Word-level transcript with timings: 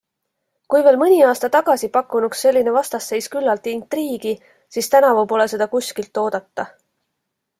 Kui 0.73 0.83
veel 0.85 0.95
mõni 1.01 1.19
aasta 1.31 1.49
tagasi 1.55 1.89
pakkunuks 1.97 2.41
selline 2.45 2.73
vastasseis 2.77 3.29
küllalt 3.35 3.69
intriigi, 3.73 4.33
siis 4.77 4.91
tänavu 4.97 5.27
pole 5.35 5.49
seda 5.55 5.71
kuskilt 5.75 6.23
oodata. 6.25 6.67